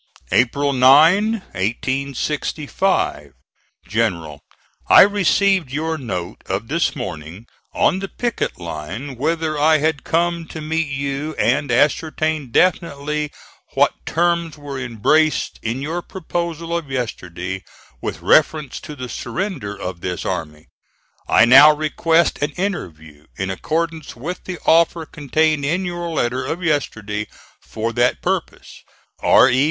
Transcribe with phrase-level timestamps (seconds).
[0.31, 3.33] April 9, 1865.
[3.87, 4.41] GENERAL:
[4.87, 10.47] I received your note of this morning on the picket line whither I had come
[10.47, 13.31] to meet you and ascertain definitely
[13.75, 17.63] what terms were embraced in your proposal of yesterday
[18.01, 20.69] with reference to the surrender of this army.
[21.27, 26.63] I now request an interview in accordance with the offer contained in your letter of
[26.63, 27.27] yesterday
[27.61, 28.83] for that purpose.
[29.21, 29.47] R.
[29.47, 29.59] E.